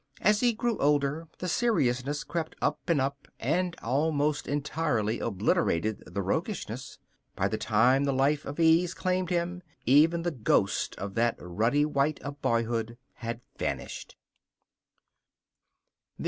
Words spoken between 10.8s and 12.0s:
of that ruddy